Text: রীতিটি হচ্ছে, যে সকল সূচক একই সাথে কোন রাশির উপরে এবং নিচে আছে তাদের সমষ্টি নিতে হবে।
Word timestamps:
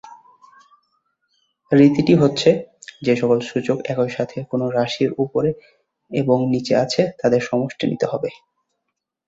রীতিটি 1.71 2.13
হচ্ছে, 2.15 2.49
যে 3.01 3.13
সকল 3.15 3.37
সূচক 3.41 3.77
একই 3.85 4.09
সাথে 4.09 4.37
কোন 4.49 4.61
রাশির 4.69 5.11
উপরে 5.17 5.51
এবং 6.11 6.37
নিচে 6.53 6.73
আছে 6.75 7.01
তাদের 7.21 7.41
সমষ্টি 7.41 7.85
নিতে 7.87 8.05
হবে। 8.05 8.29